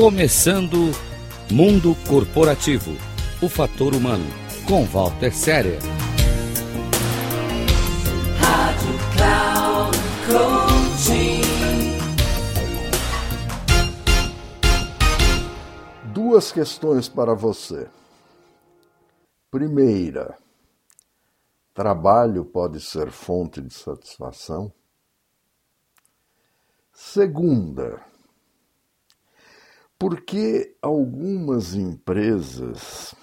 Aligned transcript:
Começando 0.00 0.92
Mundo 1.50 1.92
Corporativo 2.06 2.92
O 3.42 3.48
Fator 3.48 3.96
Humano, 3.96 4.24
com 4.64 4.84
Walter 4.84 5.34
Séria. 5.34 5.76
Rádio 8.38 8.94
Cloud 9.16 9.98
Coaching. 10.30 11.42
Duas 16.14 16.52
questões 16.52 17.08
para 17.08 17.34
você. 17.34 17.88
Primeira, 19.50 20.38
trabalho 21.74 22.44
pode 22.44 22.80
ser 22.80 23.10
fonte 23.10 23.60
de 23.60 23.74
satisfação? 23.74 24.72
Segunda, 26.92 28.07
por 29.98 30.20
que 30.20 30.76
algumas 30.80 31.74
empresas 31.74 33.14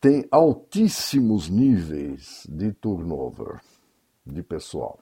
têm 0.00 0.26
altíssimos 0.30 1.48
níveis 1.48 2.44
de 2.48 2.72
turnover 2.72 3.60
de 4.26 4.42
pessoal? 4.42 4.98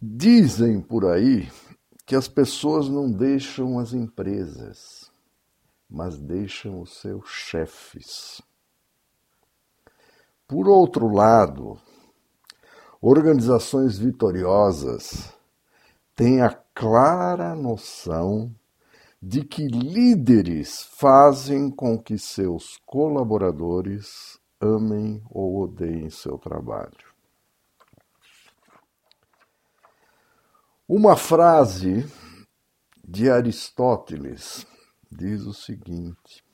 Dizem 0.00 0.80
por 0.82 1.06
aí 1.06 1.48
que 2.04 2.16
as 2.16 2.28
pessoas 2.28 2.88
não 2.88 3.10
deixam 3.10 3.78
as 3.78 3.94
empresas, 3.94 5.10
mas 5.88 6.18
deixam 6.18 6.82
os 6.82 7.00
seus 7.00 7.30
chefes. 7.30 8.42
Por 10.46 10.68
outro 10.68 11.08
lado, 11.08 11.80
Organizações 13.04 13.98
vitoriosas 13.98 15.36
têm 16.14 16.40
a 16.40 16.50
clara 16.72 17.52
noção 17.52 18.54
de 19.20 19.44
que 19.44 19.66
líderes 19.66 20.84
fazem 20.84 21.68
com 21.68 22.00
que 22.00 22.16
seus 22.16 22.80
colaboradores 22.86 24.38
amem 24.60 25.20
ou 25.28 25.62
odeiem 25.62 26.10
seu 26.10 26.38
trabalho. 26.38 27.12
Uma 30.86 31.16
frase 31.16 32.08
de 33.04 33.28
Aristóteles 33.28 34.64
diz 35.10 35.42
o 35.42 35.52
seguinte: 35.52 36.44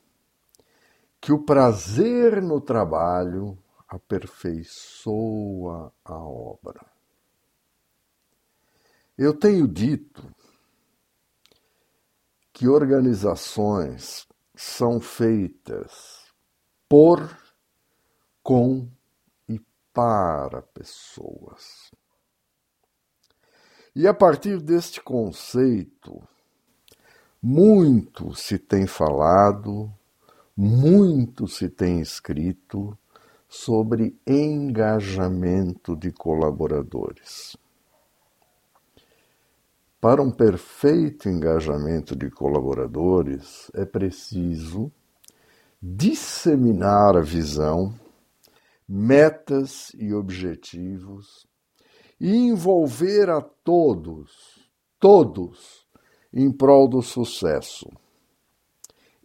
que 1.20 1.30
o 1.30 1.44
prazer 1.44 2.40
no 2.40 2.58
trabalho 2.58 3.58
aperfeiçoa 3.88 5.92
a 6.04 6.14
obra. 6.14 6.84
Eu 9.16 9.32
tenho 9.32 9.66
dito 9.66 10.30
que 12.52 12.68
organizações 12.68 14.28
são 14.54 15.00
feitas 15.00 16.26
por, 16.88 17.36
com 18.42 18.88
e 19.48 19.60
para 19.92 20.62
pessoas. 20.62 21.90
E 23.94 24.06
a 24.06 24.14
partir 24.14 24.60
deste 24.60 25.00
conceito, 25.00 26.22
muito 27.42 28.34
se 28.34 28.58
tem 28.58 28.86
falado, 28.86 29.92
muito 30.56 31.48
se 31.48 31.68
tem 31.68 32.00
escrito 32.00 32.96
sobre 33.48 34.14
engajamento 34.26 35.96
de 35.96 36.12
colaboradores. 36.12 37.56
Para 40.00 40.22
um 40.22 40.30
perfeito 40.30 41.28
engajamento 41.28 42.14
de 42.14 42.30
colaboradores, 42.30 43.70
é 43.74 43.84
preciso 43.84 44.92
disseminar 45.82 47.16
a 47.16 47.20
visão, 47.20 47.98
metas 48.88 49.90
e 49.98 50.12
objetivos 50.12 51.46
e 52.20 52.34
envolver 52.36 53.30
a 53.30 53.40
todos, 53.40 54.70
todos, 55.00 55.86
em 56.32 56.50
prol 56.50 56.88
do 56.88 57.02
sucesso. 57.02 57.90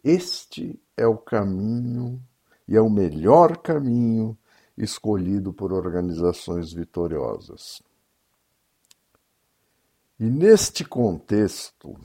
Este 0.02 0.80
é 0.96 1.06
o 1.06 1.16
caminho 1.16 2.20
e 2.66 2.76
é 2.76 2.80
o 2.80 2.90
melhor 2.90 3.58
caminho 3.58 4.36
escolhido 4.76 5.52
por 5.52 5.72
organizações 5.72 6.72
vitoriosas. 6.72 7.82
E 10.18 10.24
neste 10.24 10.84
contexto, 10.84 11.96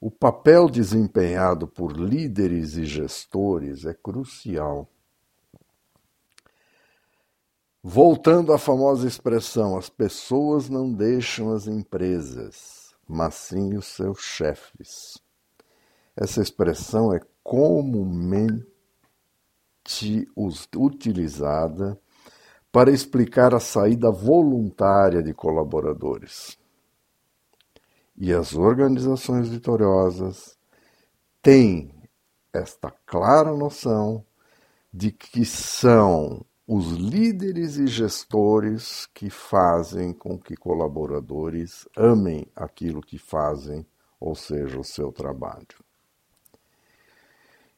o 0.00 0.10
papel 0.10 0.68
desempenhado 0.68 1.66
por 1.66 1.92
líderes 1.92 2.76
e 2.76 2.84
gestores 2.84 3.84
é 3.84 3.94
crucial. 3.94 4.88
Voltando 7.82 8.52
à 8.52 8.58
famosa 8.58 9.08
expressão, 9.08 9.76
as 9.76 9.88
pessoas 9.88 10.68
não 10.68 10.92
deixam 10.92 11.52
as 11.52 11.66
empresas, 11.66 12.94
mas 13.08 13.34
sim 13.34 13.76
os 13.76 13.86
seus 13.86 14.20
chefes. 14.20 15.18
Essa 16.14 16.42
expressão 16.42 17.12
é 17.12 17.20
comumente 17.42 18.71
utilizada 20.76 21.98
para 22.70 22.90
explicar 22.90 23.54
a 23.54 23.60
saída 23.60 24.10
voluntária 24.10 25.22
de 25.22 25.34
colaboradores. 25.34 26.58
E 28.16 28.32
as 28.32 28.54
organizações 28.54 29.48
vitoriosas 29.48 30.56
têm 31.42 31.92
esta 32.52 32.90
clara 33.06 33.52
noção 33.54 34.24
de 34.92 35.10
que 35.10 35.44
são 35.44 36.44
os 36.66 36.92
líderes 36.92 37.76
e 37.76 37.86
gestores 37.86 39.06
que 39.12 39.28
fazem 39.28 40.12
com 40.12 40.38
que 40.38 40.56
colaboradores 40.56 41.88
amem 41.96 42.46
aquilo 42.54 43.00
que 43.02 43.18
fazem, 43.18 43.86
ou 44.20 44.34
seja, 44.34 44.78
o 44.78 44.84
seu 44.84 45.10
trabalho. 45.10 45.66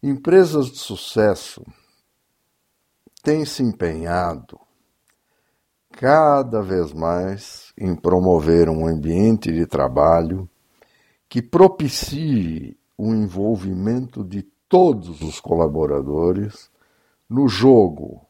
Empresas 0.03 0.71
de 0.71 0.79
sucesso 0.79 1.65
tem 3.25 3.47
se 3.47 3.63
empenhado 3.63 4.61
cada 5.91 6.61
vez 6.61 6.93
mais 6.93 7.73
em 7.79 7.97
promover 7.97 8.69
um 8.69 8.87
ambiente 8.87 9.51
de 9.51 9.67
trabalho 9.67 10.49
que 11.27 11.41
propicie 11.41 12.79
o 12.99 13.15
envolvimento 13.15 14.23
de 14.23 14.43
todos 14.69 15.23
os 15.23 15.41
colaboradores 15.41 16.71
no 17.29 17.49
jogo, 17.49 18.27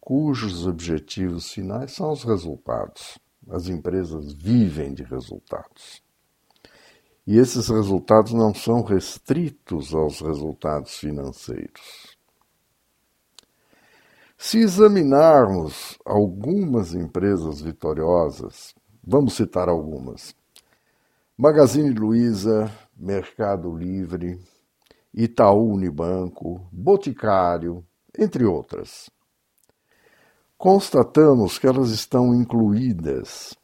cujos 0.00 0.66
objetivos 0.66 1.52
finais 1.52 1.92
são 1.92 2.10
os 2.10 2.24
resultados. 2.24 3.18
As 3.50 3.68
empresas 3.68 4.32
vivem 4.32 4.94
de 4.94 5.02
resultados. 5.02 6.02
E 7.26 7.36
esses 7.36 7.68
resultados 7.68 8.32
não 8.32 8.54
são 8.54 8.82
restritos 8.82 9.94
aos 9.94 10.20
resultados 10.20 10.96
financeiros. 10.96 12.15
Se 14.38 14.58
examinarmos 14.58 15.98
algumas 16.04 16.94
empresas 16.94 17.62
vitoriosas, 17.62 18.74
vamos 19.02 19.34
citar 19.34 19.66
algumas: 19.66 20.36
Magazine 21.36 21.90
Luiza, 21.90 22.70
Mercado 22.94 23.74
Livre, 23.74 24.38
Itaú 25.12 25.72
Unibanco, 25.72 26.68
Boticário, 26.70 27.82
entre 28.16 28.44
outras. 28.44 29.08
Constatamos 30.58 31.58
que 31.58 31.66
elas 31.66 31.88
estão 31.88 32.34
incluídas 32.34 33.56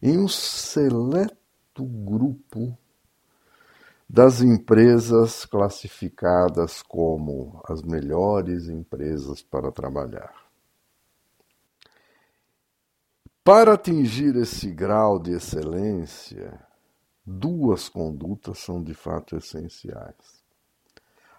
em 0.00 0.18
um 0.18 0.28
seleto 0.28 1.84
grupo 1.84 2.78
das 4.08 4.40
empresas 4.40 5.44
classificadas 5.44 6.82
como 6.82 7.60
as 7.68 7.82
melhores 7.82 8.68
empresas 8.68 9.42
para 9.42 9.72
trabalhar. 9.72 10.34
Para 13.42 13.74
atingir 13.74 14.36
esse 14.36 14.70
grau 14.70 15.18
de 15.18 15.32
excelência, 15.32 16.58
duas 17.26 17.88
condutas 17.88 18.58
são 18.58 18.82
de 18.82 18.94
fato 18.94 19.36
essenciais: 19.36 20.42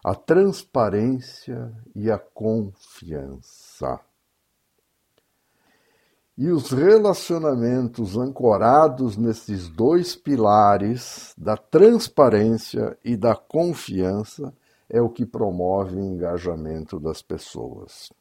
a 0.04 0.14
transparência 0.14 1.74
e 1.96 2.12
a 2.12 2.20
confiança. 2.20 4.00
E 6.38 6.50
os 6.50 6.70
relacionamentos 6.70 8.18
ancorados 8.18 9.16
nesses 9.16 9.70
dois 9.70 10.16
pilares 10.18 11.34
da 11.38 11.56
transparência 11.56 12.98
e 13.04 13.16
da 13.16 13.36
confiança 13.36 14.54
é 14.90 15.02
o 15.02 15.10
que 15.10 15.26
promove 15.26 15.96
o 15.96 16.04
engajamento 16.04 17.00
das 17.00 17.22
pessoas. 17.22 18.12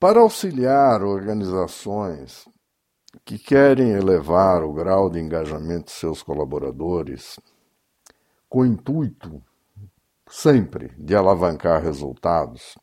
Para 0.00 0.20
auxiliar 0.20 1.02
organizações 1.02 2.48
que 3.24 3.38
querem 3.38 3.92
elevar 3.92 4.62
o 4.62 4.72
grau 4.72 5.08
de 5.08 5.18
engajamento 5.20 5.86
de 5.86 5.92
seus 5.92 6.22
colaboradores, 6.22 7.38
com 8.48 8.60
o 8.60 8.66
intuito 8.66 9.42
sempre 10.28 10.92
de 10.98 11.14
alavancar 11.14 11.82
resultados, 11.82 12.76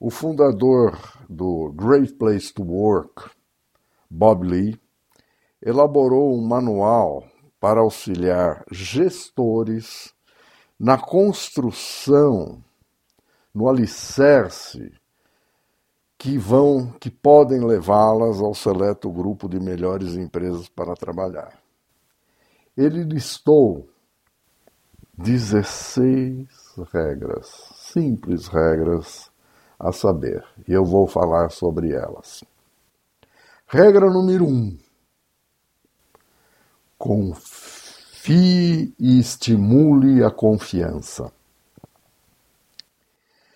o 0.00 0.08
fundador 0.08 0.98
do 1.28 1.70
Great 1.72 2.14
Place 2.14 2.50
to 2.54 2.62
Work, 2.62 3.30
Bob 4.08 4.46
Lee, 4.46 4.80
elaborou 5.60 6.34
um 6.34 6.40
manual 6.40 7.22
para 7.60 7.80
auxiliar 7.80 8.64
gestores 8.72 10.14
na 10.78 10.96
construção, 10.96 12.64
no 13.52 13.68
alicerce 13.68 14.90
que 16.16 16.38
vão, 16.38 16.92
que 16.98 17.10
podem 17.10 17.60
levá-las 17.60 18.40
ao 18.40 18.54
seleto 18.54 19.10
grupo 19.10 19.46
de 19.50 19.60
melhores 19.60 20.16
empresas 20.16 20.66
para 20.70 20.94
trabalhar. 20.94 21.60
Ele 22.74 23.04
listou 23.04 23.86
16 25.18 26.48
regras, 26.90 27.46
simples 27.74 28.48
regras 28.48 29.29
a 29.80 29.92
saber, 29.92 30.44
e 30.68 30.72
eu 30.72 30.84
vou 30.84 31.06
falar 31.06 31.50
sobre 31.50 31.92
elas. 31.92 32.44
Regra 33.66 34.10
número 34.10 34.44
1. 34.44 34.48
Um, 34.48 34.78
confie 36.98 38.94
e 38.98 39.18
estimule 39.18 40.22
a 40.22 40.30
confiança. 40.30 41.32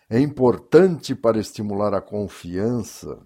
É 0.09 0.19
importante 0.19 1.15
para 1.15 1.39
estimular 1.39 1.93
a 1.93 2.01
confiança 2.01 3.19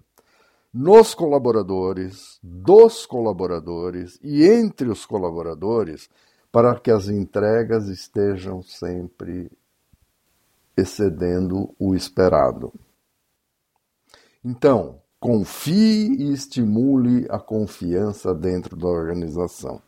nos 0.73 1.15
colaboradores, 1.15 2.37
dos 2.43 3.05
colaboradores 3.05 4.19
e 4.21 4.45
entre 4.45 4.89
os 4.89 5.05
colaboradores 5.05 6.09
para 6.51 6.77
que 6.79 6.91
as 6.91 7.07
entregas 7.07 7.87
estejam 7.87 8.61
sempre 8.61 9.49
excedendo 10.75 11.73
o 11.79 11.95
esperado. 11.95 12.73
Então, 14.43 15.01
confie 15.19 16.15
e 16.15 16.31
estimule 16.31 17.27
a 17.29 17.37
confiança 17.37 18.33
dentro 18.33 18.77
da 18.77 18.87
organização. 18.87 19.81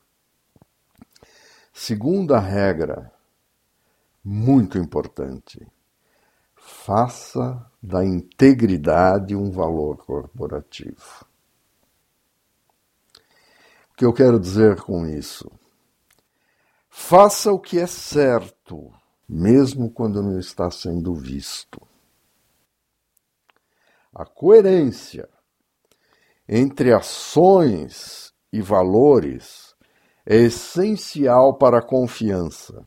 Segunda 1.73 2.37
regra, 2.37 3.11
muito 4.23 4.77
importante: 4.77 5.65
faça 6.53 7.65
da 7.81 8.03
integridade 8.03 9.35
um 9.35 9.49
valor 9.49 9.97
corporativo. 10.05 11.25
O 13.91 13.95
que 13.95 14.05
eu 14.05 14.13
quero 14.13 14.39
dizer 14.39 14.81
com 14.81 15.07
isso? 15.07 15.49
Faça 16.89 17.53
o 17.53 17.59
que 17.59 17.79
é 17.79 17.87
certo, 17.87 18.93
mesmo 19.27 19.89
quando 19.89 20.21
não 20.21 20.37
está 20.37 20.69
sendo 20.69 21.15
visto. 21.15 21.90
A 24.13 24.25
coerência 24.25 25.29
entre 26.47 26.93
ações 26.93 28.33
e 28.51 28.61
valores 28.61 29.73
é 30.25 30.35
essencial 30.35 31.57
para 31.57 31.79
a 31.79 31.81
confiança. 31.81 32.85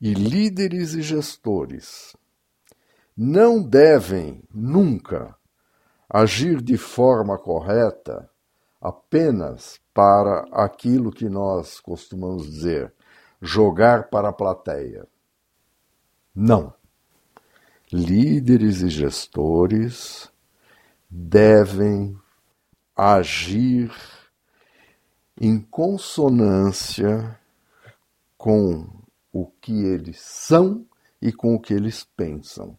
E 0.00 0.12
líderes 0.12 0.94
e 0.94 1.02
gestores 1.02 2.14
não 3.16 3.62
devem 3.62 4.42
nunca 4.52 5.34
agir 6.08 6.60
de 6.60 6.76
forma 6.76 7.38
correta 7.38 8.28
apenas 8.80 9.80
para 9.94 10.44
aquilo 10.52 11.12
que 11.12 11.28
nós 11.28 11.80
costumamos 11.80 12.50
dizer, 12.50 12.92
jogar 13.40 14.10
para 14.10 14.28
a 14.28 14.32
plateia. 14.32 15.06
Não. 16.34 16.74
Líderes 17.92 18.80
e 18.80 18.88
gestores 18.88 20.32
devem 21.10 22.18
agir 22.96 23.92
em 25.38 25.60
consonância 25.60 27.38
com 28.38 28.88
o 29.30 29.46
que 29.60 29.84
eles 29.84 30.18
são 30.22 30.86
e 31.20 31.30
com 31.30 31.54
o 31.54 31.60
que 31.60 31.74
eles 31.74 32.02
pensam. 32.02 32.78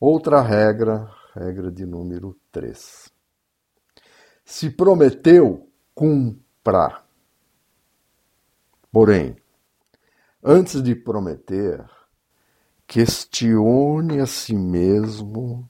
Outra 0.00 0.42
regra, 0.42 1.14
regra 1.36 1.70
de 1.70 1.86
número 1.86 2.36
3. 2.50 3.08
Se 4.44 4.68
prometeu, 4.68 5.70
cumpra. 5.94 7.04
Porém, 8.90 9.36
antes 10.42 10.82
de 10.82 10.96
prometer, 10.96 11.88
questione 12.92 14.20
a 14.20 14.26
si 14.26 14.54
mesmo 14.54 15.66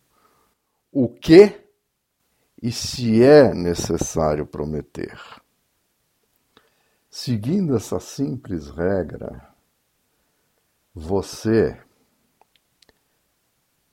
o 0.91 1.09
que 1.09 1.69
e 2.61 2.73
se 2.73 3.23
é 3.23 3.55
necessário 3.55 4.45
prometer. 4.45 5.17
Seguindo 7.09 7.77
essa 7.77 8.01
simples 8.01 8.71
regra, 8.71 9.55
você 10.93 11.81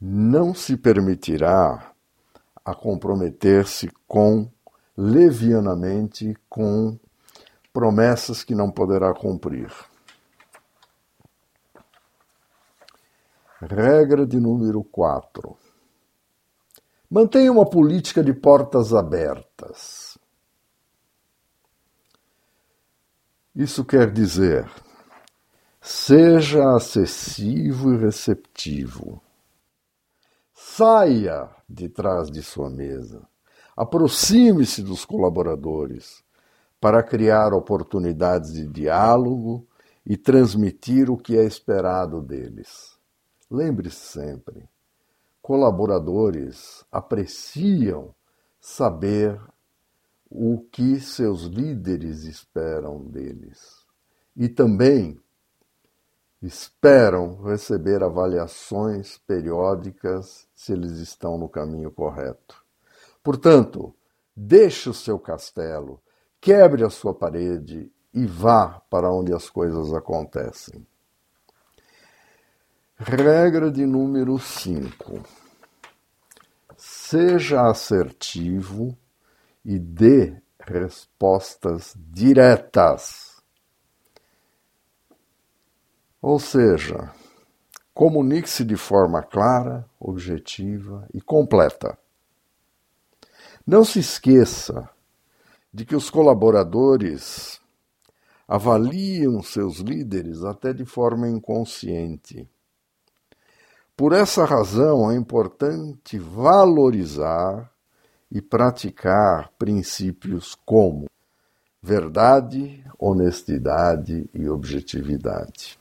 não 0.01 0.55
se 0.55 0.75
permitirá 0.75 1.93
a 2.65 2.73
comprometer-se 2.73 3.91
com 4.07 4.51
levianamente 4.97 6.35
com 6.49 6.99
promessas 7.71 8.43
que 8.43 8.55
não 8.55 8.71
poderá 8.71 9.13
cumprir. 9.13 9.71
Regra 13.61 14.25
de 14.25 14.39
número 14.39 14.81
4. 14.85 15.57
Mantenha 17.11 17.51
uma 17.51 17.69
política 17.69 18.23
de 18.23 18.33
portas 18.33 18.93
abertas. 18.93 20.17
Isso 23.53 23.83
quer 23.83 24.13
dizer, 24.13 24.65
seja 25.81 26.73
acessível 26.73 27.95
e 27.95 27.97
receptivo. 27.97 29.21
Saia 30.53 31.49
de 31.67 31.89
trás 31.89 32.31
de 32.31 32.41
sua 32.41 32.69
mesa. 32.69 33.27
Aproxime-se 33.75 34.81
dos 34.81 35.03
colaboradores 35.03 36.23
para 36.79 37.03
criar 37.03 37.53
oportunidades 37.53 38.53
de 38.53 38.65
diálogo 38.65 39.67
e 40.05 40.15
transmitir 40.15 41.09
o 41.09 41.17
que 41.17 41.37
é 41.37 41.43
esperado 41.43 42.21
deles. 42.21 42.98
Lembre-se 43.49 43.95
sempre: 43.95 44.69
colaboradores 45.41 46.85
apreciam 46.91 48.13
saber 48.59 49.39
o 50.29 50.59
que 50.71 50.99
seus 50.99 51.43
líderes 51.43 52.23
esperam 52.25 53.03
deles 53.03 53.87
e 54.35 54.47
também 54.47 55.19
esperam 56.41 57.41
receber 57.41 58.03
avaliações 58.03 59.17
periódicas 59.17 60.47
se 60.55 60.71
eles 60.71 60.99
estão 60.99 61.37
no 61.37 61.49
caminho 61.49 61.91
correto. 61.91 62.63
Portanto, 63.23 63.93
deixe 64.35 64.89
o 64.89 64.93
seu 64.93 65.19
castelo, 65.19 66.01
quebre 66.39 66.85
a 66.85 66.89
sua 66.89 67.13
parede 67.13 67.91
e 68.13 68.25
vá 68.25 68.81
para 68.89 69.11
onde 69.11 69.33
as 69.33 69.49
coisas 69.49 69.93
acontecem. 69.93 70.85
Regra 73.01 73.71
de 73.71 73.85
número 73.85 74.37
5. 74.37 75.23
Seja 76.75 77.69
assertivo 77.69 78.93
e 79.63 79.79
dê 79.79 80.35
respostas 80.59 81.95
diretas. 81.97 83.41
Ou 86.21 86.37
seja, 86.39 87.09
comunique-se 87.93 88.65
de 88.65 88.75
forma 88.75 89.23
clara, 89.23 89.89
objetiva 89.97 91.07
e 91.13 91.21
completa. 91.21 91.97
Não 93.65 93.85
se 93.85 93.99
esqueça 93.99 94.89
de 95.73 95.85
que 95.85 95.95
os 95.95 96.09
colaboradores 96.09 97.61
avaliam 98.45 99.41
seus 99.41 99.77
líderes 99.77 100.43
até 100.43 100.73
de 100.73 100.83
forma 100.83 101.29
inconsciente. 101.29 102.45
Por 103.99 104.13
essa 104.13 104.45
razão, 104.45 105.11
é 105.11 105.15
importante 105.17 106.17
valorizar 106.17 107.69
e 108.31 108.41
praticar 108.41 109.51
princípios 109.59 110.55
como 110.65 111.07
verdade, 111.83 112.81
honestidade 112.97 114.29
e 114.33 114.47
objetividade. 114.47 115.77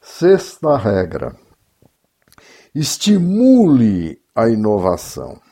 Sexta 0.00 0.76
regra: 0.76 1.36
estimule 2.72 4.22
a 4.36 4.48
inovação. 4.48 5.43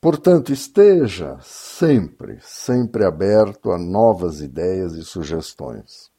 Portanto, 0.00 0.52
esteja 0.52 1.38
sempre, 1.42 2.38
sempre 2.40 3.04
aberto 3.04 3.72
a 3.72 3.78
novas 3.78 4.40
ideias 4.40 4.92
e 4.94 5.04
sugestões. 5.04 6.10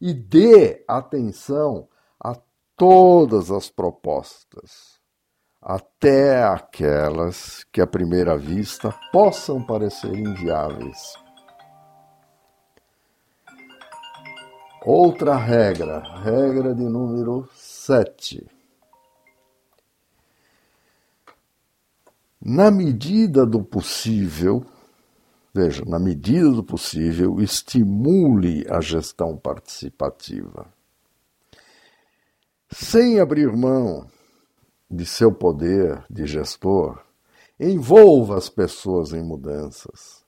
E 0.00 0.14
dê 0.14 0.82
atenção 0.88 1.86
a 2.18 2.34
todas 2.74 3.50
as 3.50 3.68
propostas, 3.68 4.98
até 5.60 6.42
aquelas 6.42 7.64
que 7.64 7.82
à 7.82 7.86
primeira 7.86 8.38
vista 8.38 8.90
possam 9.12 9.62
parecer 9.62 10.14
inviáveis. 10.14 11.14
Outra 14.82 15.36
regra, 15.36 16.00
regra 16.22 16.74
de 16.74 16.84
número 16.84 17.48
7. 17.54 18.53
Na 22.46 22.70
medida 22.70 23.46
do 23.46 23.64
possível, 23.64 24.66
veja, 25.54 25.82
na 25.86 25.98
medida 25.98 26.50
do 26.50 26.62
possível, 26.62 27.40
estimule 27.40 28.66
a 28.68 28.82
gestão 28.82 29.34
participativa. 29.34 30.70
Sem 32.70 33.18
abrir 33.18 33.50
mão 33.50 34.06
de 34.90 35.06
seu 35.06 35.32
poder 35.32 36.04
de 36.10 36.26
gestor, 36.26 37.02
envolva 37.58 38.36
as 38.36 38.50
pessoas 38.50 39.14
em 39.14 39.22
mudanças, 39.22 40.22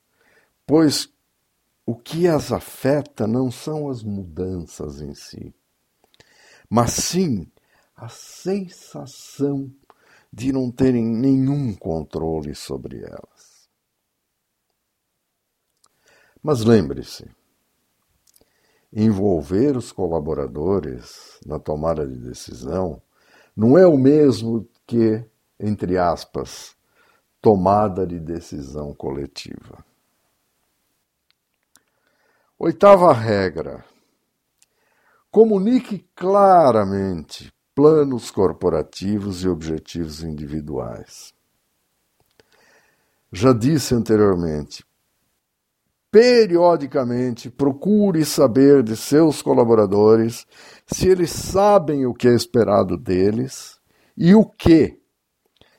pois 0.65 1.13
o 1.85 1.95
que 1.95 2.27
as 2.27 2.51
afeta 2.51 3.27
não 3.27 3.51
são 3.51 3.91
as 3.91 4.01
mudanças 4.01 5.01
em 5.01 5.13
si, 5.13 5.53
mas 6.67 6.93
sim 6.93 7.47
a 7.95 8.09
sensação 8.09 9.71
de 10.37 10.53
não 10.53 10.69
terem 10.69 11.03
nenhum 11.03 11.73
controle 11.73 12.53
sobre 12.53 13.01
elas. 13.01 13.67
Mas 16.43 16.63
lembre-se, 16.63 17.27
envolver 18.93 19.75
os 19.75 19.91
colaboradores 19.91 21.39
na 21.43 21.57
tomada 21.57 22.07
de 22.07 22.15
decisão 22.19 23.01
não 23.55 23.75
é 23.79 23.87
o 23.87 23.97
mesmo 23.97 24.69
que, 24.85 25.25
entre 25.59 25.97
aspas, 25.97 26.75
tomada 27.41 28.05
de 28.05 28.19
decisão 28.19 28.93
coletiva. 28.93 29.83
Oitava 32.59 33.11
regra: 33.11 33.83
comunique 35.31 36.07
claramente 36.13 37.51
planos 37.77 38.31
corporativos 38.31 39.43
e 39.43 39.47
objetivos 39.47 40.23
individuais. 40.23 41.31
Já 43.31 43.53
disse 43.53 43.93
anteriormente, 43.93 44.83
periodicamente 46.09 47.51
procure 47.51 48.25
saber 48.25 48.81
de 48.81 48.97
seus 48.97 49.43
colaboradores 49.43 50.47
se 50.87 51.07
eles 51.07 51.29
sabem 51.29 52.07
o 52.07 52.15
que 52.15 52.27
é 52.27 52.33
esperado 52.33 52.97
deles 52.97 53.79
e 54.17 54.33
o 54.33 54.43
que, 54.43 54.99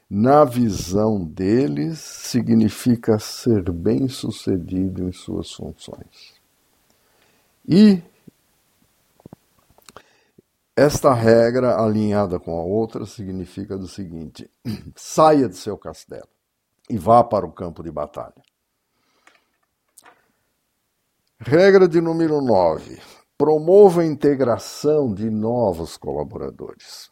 na 0.08 0.44
visão 0.44 1.24
deles, 1.24 1.98
significa 1.98 3.18
ser 3.18 3.72
bem-sucedido 3.72 5.08
em 5.08 5.10
suas 5.10 5.52
funções. 5.52 6.38
E 7.66 8.00
esta 10.78 11.12
regra, 11.12 11.76
alinhada 11.76 12.38
com 12.38 12.56
a 12.56 12.62
outra, 12.62 13.04
significa 13.04 13.76
do 13.76 13.88
seguinte: 13.88 14.48
saia 14.94 15.48
de 15.48 15.56
seu 15.56 15.76
castelo 15.76 16.28
e 16.88 16.96
vá 16.96 17.24
para 17.24 17.44
o 17.44 17.50
campo 17.50 17.82
de 17.82 17.90
batalha. 17.90 18.40
Regra 21.40 21.88
de 21.88 22.00
número 22.00 22.40
9. 22.40 23.00
Promova 23.36 24.02
a 24.02 24.06
integração 24.06 25.12
de 25.12 25.28
novos 25.28 25.96
colaboradores. 25.96 27.10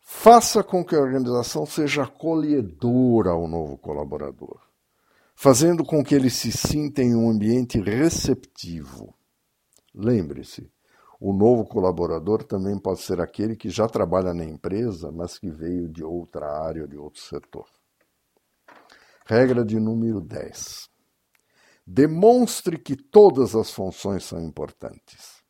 Faça 0.00 0.62
com 0.62 0.84
que 0.84 0.94
a 0.94 1.00
organização 1.00 1.64
seja 1.64 2.02
acolhedora 2.02 3.30
ao 3.30 3.48
novo 3.48 3.78
colaborador, 3.78 4.60
fazendo 5.34 5.84
com 5.84 6.04
que 6.04 6.14
ele 6.14 6.28
se 6.28 6.52
sinta 6.52 7.02
em 7.02 7.14
um 7.14 7.30
ambiente 7.30 7.80
receptivo. 7.80 9.14
Lembre-se, 9.94 10.70
o 11.20 11.32
novo 11.32 11.64
colaborador 11.64 12.44
também 12.44 12.78
pode 12.78 13.00
ser 13.00 13.20
aquele 13.20 13.56
que 13.56 13.68
já 13.68 13.88
trabalha 13.88 14.32
na 14.32 14.44
empresa, 14.44 15.10
mas 15.10 15.36
que 15.36 15.50
veio 15.50 15.88
de 15.88 16.04
outra 16.04 16.46
área 16.46 16.82
ou 16.82 16.88
de 16.88 16.96
outro 16.96 17.20
setor. 17.20 17.66
Regra 19.26 19.64
de 19.64 19.80
número 19.80 20.20
10. 20.20 20.88
Demonstre 21.84 22.78
que 22.78 22.94
todas 22.94 23.56
as 23.56 23.70
funções 23.70 24.24
são 24.24 24.40
importantes. 24.40 25.42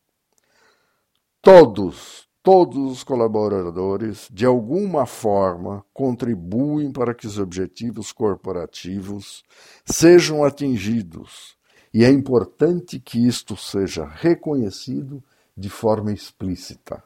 Todos, 1.42 2.26
todos 2.42 2.92
os 2.92 3.04
colaboradores, 3.04 4.26
de 4.32 4.46
alguma 4.46 5.04
forma, 5.04 5.84
contribuem 5.92 6.90
para 6.90 7.14
que 7.14 7.26
os 7.26 7.38
objetivos 7.38 8.10
corporativos 8.10 9.44
sejam 9.84 10.42
atingidos. 10.42 11.56
E 11.92 12.04
é 12.04 12.10
importante 12.10 12.98
que 12.98 13.26
isto 13.26 13.56
seja 13.56 14.06
reconhecido 14.06 15.22
de 15.58 15.68
forma 15.68 16.12
explícita. 16.12 17.02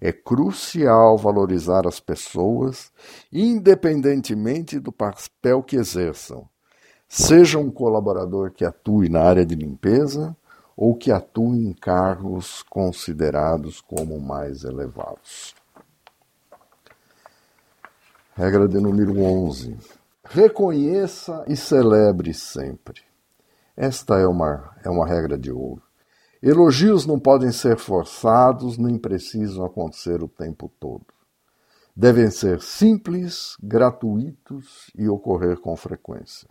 É 0.00 0.12
crucial 0.12 1.16
valorizar 1.18 1.86
as 1.86 2.00
pessoas, 2.00 2.92
independentemente 3.32 4.78
do 4.78 4.92
papel 4.92 5.62
que 5.62 5.76
exerçam, 5.76 6.48
seja 7.08 7.58
um 7.58 7.70
colaborador 7.70 8.52
que 8.52 8.64
atue 8.64 9.08
na 9.08 9.22
área 9.22 9.44
de 9.44 9.54
limpeza 9.54 10.36
ou 10.76 10.96
que 10.96 11.12
atue 11.12 11.66
em 11.66 11.72
cargos 11.72 12.62
considerados 12.62 13.80
como 13.80 14.20
mais 14.20 14.64
elevados. 14.64 15.54
Regra 18.34 18.66
de 18.66 18.80
número 18.80 19.20
11. 19.20 19.76
Reconheça 20.24 21.44
e 21.46 21.54
celebre 21.54 22.32
sempre. 22.32 23.02
Esta 23.76 24.18
é 24.18 24.26
uma, 24.26 24.74
é 24.82 24.88
uma 24.88 25.06
regra 25.06 25.36
de 25.36 25.52
ouro. 25.52 25.82
Elogios 26.42 27.06
não 27.06 27.20
podem 27.20 27.52
ser 27.52 27.78
forçados 27.78 28.76
nem 28.76 28.98
precisam 28.98 29.64
acontecer 29.64 30.24
o 30.24 30.28
tempo 30.28 30.68
todo. 30.80 31.06
Devem 31.94 32.30
ser 32.30 32.60
simples, 32.60 33.56
gratuitos 33.62 34.90
e 34.96 35.08
ocorrer 35.08 35.60
com 35.60 35.76
frequência. 35.76 36.48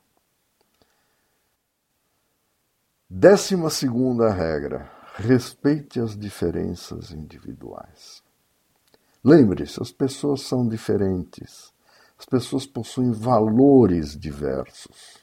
Décima 3.10 3.70
segunda 3.70 4.30
regra: 4.30 4.90
respeite 5.16 6.00
as 6.00 6.18
diferenças 6.18 7.12
individuais. 7.12 8.24
Lembre-se, 9.22 9.82
as 9.82 9.92
pessoas 9.92 10.42
são 10.42 10.66
diferentes. 10.66 11.74
As 12.18 12.26
pessoas 12.26 12.66
possuem 12.66 13.12
valores 13.12 14.18
diversos. 14.18 15.21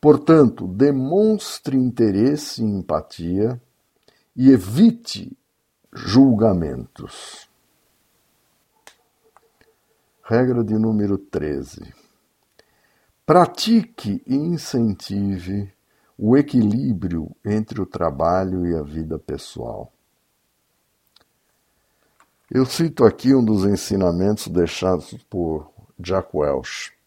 Portanto, 0.00 0.66
demonstre 0.66 1.76
interesse 1.76 2.62
e 2.62 2.64
empatia 2.64 3.60
e 4.36 4.50
evite 4.50 5.36
julgamentos. 5.92 7.48
Regra 10.22 10.62
de 10.62 10.74
número 10.74 11.18
13. 11.18 11.92
Pratique 13.26 14.22
e 14.26 14.34
incentive 14.34 15.72
o 16.16 16.36
equilíbrio 16.36 17.34
entre 17.44 17.80
o 17.80 17.86
trabalho 17.86 18.66
e 18.66 18.76
a 18.76 18.82
vida 18.82 19.18
pessoal. 19.18 19.92
Eu 22.50 22.64
cito 22.64 23.04
aqui 23.04 23.34
um 23.34 23.44
dos 23.44 23.64
ensinamentos 23.64 24.48
deixados 24.48 25.12
por 25.28 25.70
Jack 25.98 26.30
Welch. 26.34 26.97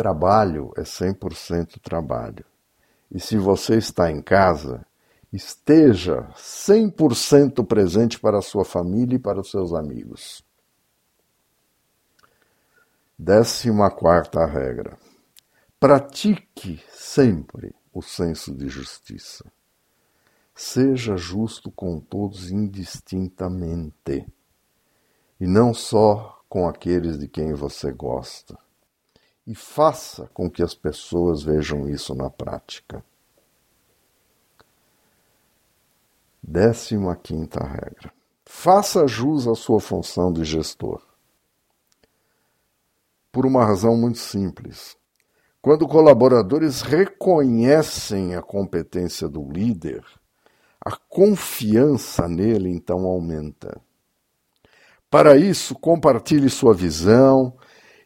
Trabalho 0.00 0.72
é 0.78 0.80
100% 0.80 1.78
trabalho. 1.78 2.46
E 3.10 3.20
se 3.20 3.36
você 3.36 3.76
está 3.76 4.10
em 4.10 4.22
casa, 4.22 4.86
esteja 5.30 6.26
100% 6.34 7.66
presente 7.66 8.18
para 8.18 8.38
a 8.38 8.42
sua 8.42 8.64
família 8.64 9.16
e 9.16 9.18
para 9.18 9.38
os 9.38 9.50
seus 9.50 9.74
amigos. 9.74 10.42
Décima 13.18 13.90
quarta 13.90 14.46
regra. 14.46 14.96
Pratique 15.78 16.82
sempre 16.88 17.74
o 17.92 18.00
senso 18.00 18.54
de 18.54 18.70
justiça. 18.70 19.44
Seja 20.54 21.14
justo 21.14 21.70
com 21.70 22.00
todos 22.00 22.50
indistintamente, 22.50 24.26
e 25.38 25.46
não 25.46 25.74
só 25.74 26.42
com 26.48 26.66
aqueles 26.66 27.18
de 27.18 27.28
quem 27.28 27.52
você 27.52 27.92
gosta 27.92 28.58
e 29.50 29.54
faça 29.56 30.30
com 30.32 30.48
que 30.48 30.62
as 30.62 30.76
pessoas 30.76 31.42
vejam 31.42 31.88
isso 31.88 32.14
na 32.14 32.30
prática. 32.30 33.04
Décima 36.40 37.16
quinta 37.16 37.58
regra. 37.64 38.12
Faça 38.46 39.08
jus 39.08 39.48
à 39.48 39.56
sua 39.56 39.80
função 39.80 40.32
de 40.32 40.44
gestor. 40.44 41.02
Por 43.32 43.44
uma 43.44 43.64
razão 43.64 43.96
muito 43.96 44.18
simples. 44.18 44.96
Quando 45.60 45.88
colaboradores 45.88 46.80
reconhecem 46.80 48.36
a 48.36 48.42
competência 48.42 49.28
do 49.28 49.50
líder, 49.50 50.04
a 50.80 50.96
confiança 51.08 52.28
nele 52.28 52.70
então 52.70 53.04
aumenta. 53.04 53.80
Para 55.10 55.36
isso, 55.36 55.74
compartilhe 55.74 56.48
sua 56.48 56.72
visão 56.72 57.58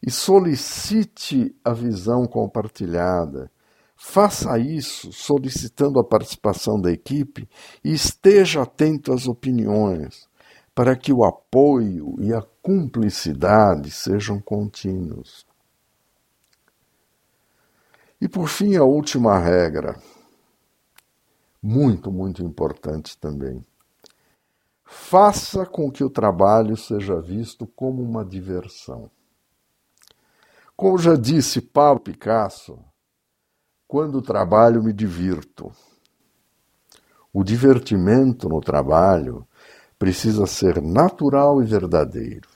e 0.06 0.11
solicite 0.11 1.56
a 1.64 1.73
visão 1.73 2.26
compartilhada. 2.26 3.50
Faça 3.96 4.58
isso 4.58 5.11
solicitando 5.12 5.99
a 5.99 6.04
participação 6.04 6.78
da 6.78 6.92
equipe 6.92 7.49
e 7.82 7.94
esteja 7.94 8.62
atento 8.62 9.14
às 9.14 9.26
opiniões, 9.26 10.28
para 10.75 10.94
que 10.94 11.11
o 11.11 11.25
apoio 11.25 12.16
e 12.20 12.34
a 12.34 12.42
cumplicidade 12.61 13.90
sejam 13.90 14.38
contínuos. 14.38 15.46
E 18.20 18.28
por 18.28 18.49
fim, 18.49 18.76
a 18.76 18.84
última 18.84 19.38
regra, 19.38 19.99
muito, 21.62 22.12
muito 22.12 22.42
importante 22.42 23.16
também. 23.16 23.64
Faça 24.84 25.64
com 25.64 25.90
que 25.90 26.04
o 26.04 26.11
trabalho 26.11 26.76
seja 26.76 27.18
visto 27.23 27.66
como 27.66 28.02
uma 28.02 28.23
diversão. 28.23 29.11
Como 30.76 30.98
já 30.98 31.14
disse 31.14 31.60
Pablo 31.60 32.00
Picasso, 32.00 32.78
quando 33.86 34.20
trabalho 34.20 34.82
me 34.82 34.92
divirto. 34.92 35.70
O 37.32 37.44
divertimento 37.44 38.48
no 38.48 38.60
trabalho 38.60 39.46
precisa 39.98 40.46
ser 40.46 40.82
natural 40.82 41.62
e 41.62 41.64
verdadeiro. 41.64 42.48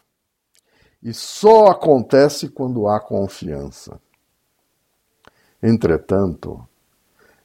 E 1.00 1.14
só 1.14 1.66
acontece 1.68 2.48
quando 2.48 2.88
há 2.88 2.98
confiança. 2.98 4.00
Entretanto, 5.62 6.66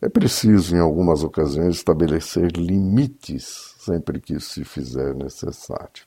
é 0.02 0.10
preciso, 0.10 0.76
em 0.76 0.80
algumas 0.80 1.24
ocasiões, 1.24 1.76
estabelecer 1.76 2.52
limites 2.52 3.76
sempre 3.78 4.20
que 4.20 4.34
isso 4.34 4.54
se 4.54 4.64
fizer 4.64 5.14
necessário. 5.14 6.06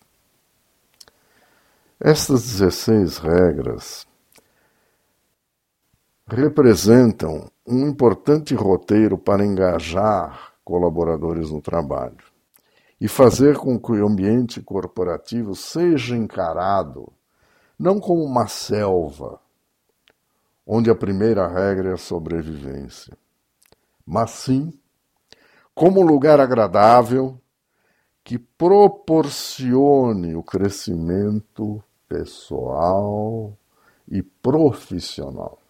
Estas 2.00 2.42
16 2.42 3.18
regras 3.18 4.06
representam 6.28 7.48
um 7.64 7.86
importante 7.86 8.54
roteiro 8.54 9.16
para 9.16 9.44
engajar 9.44 10.54
colaboradores 10.64 11.50
no 11.50 11.60
trabalho 11.60 12.16
e 13.00 13.06
fazer 13.06 13.56
com 13.56 13.78
que 13.78 13.92
o 13.92 14.06
ambiente 14.06 14.60
corporativo 14.60 15.54
seja 15.54 16.16
encarado 16.16 17.12
não 17.78 18.00
como 18.00 18.24
uma 18.24 18.48
selva, 18.48 19.38
onde 20.66 20.90
a 20.90 20.94
primeira 20.94 21.46
regra 21.46 21.90
é 21.90 21.92
a 21.92 21.98
sobrevivência, 21.98 23.16
mas 24.04 24.30
sim 24.30 24.72
como 25.74 26.00
um 26.00 26.06
lugar 26.06 26.40
agradável 26.40 27.38
que 28.24 28.38
proporcione 28.38 30.34
o 30.34 30.42
crescimento 30.42 31.84
pessoal 32.08 33.56
e 34.08 34.22
profissional. 34.22 35.60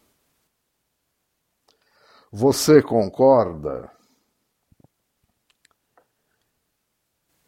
Você 2.33 2.83
concorda? 2.83 3.89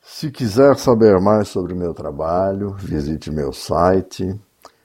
Se 0.00 0.30
quiser 0.30 0.78
saber 0.78 1.20
mais 1.20 1.48
sobre 1.48 1.74
meu 1.74 1.92
trabalho, 1.92 2.74
visite 2.74 3.30
meu 3.30 3.52
site 3.52 4.40